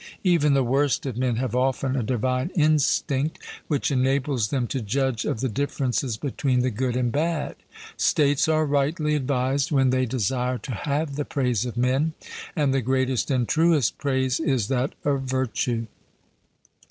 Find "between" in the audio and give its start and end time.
6.17-6.61